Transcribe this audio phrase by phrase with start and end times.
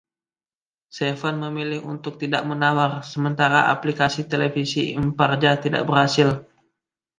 [0.97, 6.29] Seven memilih untuk tidak menawar, sementara aplikasi Televisi Imparja tidak berhasil.